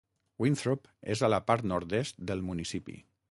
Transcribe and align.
Winthrop 0.43 0.87
és 1.15 1.21
a 1.21 1.29
la 1.35 1.41
part 1.51 1.69
nord-est 1.73 2.19
del 2.33 2.41
municipi. 2.51 2.99